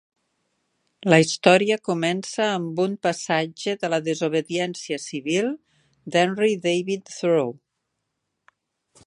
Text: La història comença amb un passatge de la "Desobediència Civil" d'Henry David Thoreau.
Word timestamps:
La 1.13 1.17
història 1.23 1.75
comença 1.89 2.47
amb 2.53 2.81
un 2.85 2.95
passatge 3.09 3.75
de 3.83 3.91
la 3.95 4.01
"Desobediència 4.09 4.99
Civil" 5.05 5.53
d'Henry 6.17 6.59
David 6.69 7.15
Thoreau. 7.19 7.55